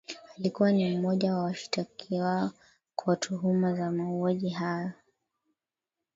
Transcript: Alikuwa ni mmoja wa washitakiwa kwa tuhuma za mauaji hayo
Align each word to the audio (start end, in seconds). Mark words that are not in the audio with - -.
Alikuwa 0.37 0.71
ni 0.71 0.97
mmoja 0.97 1.33
wa 1.33 1.43
washitakiwa 1.43 2.51
kwa 2.95 3.15
tuhuma 3.15 3.73
za 3.75 3.91
mauaji 3.91 4.49
hayo 4.49 4.91